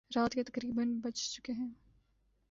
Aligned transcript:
رات 0.11 0.33
کے 0.33 0.43
تقریبا 0.43 0.83
بج 1.03 1.15
چکے 1.33 1.53
تھے 1.53 1.65